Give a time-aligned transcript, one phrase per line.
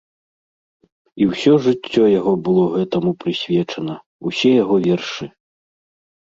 [1.23, 3.95] І ўсё жыццё яго было гэтаму прысвечана,
[4.31, 5.25] усе яго вершы.